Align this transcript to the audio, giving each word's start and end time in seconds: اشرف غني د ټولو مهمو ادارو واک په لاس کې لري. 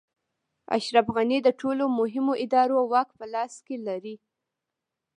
اشرف 0.77 1.07
غني 1.15 1.37
د 1.43 1.49
ټولو 1.59 1.83
مهمو 1.99 2.33
ادارو 2.43 2.79
واک 2.91 3.09
په 3.19 3.25
لاس 3.33 3.53
کې 3.65 3.75
لري. 3.87 4.15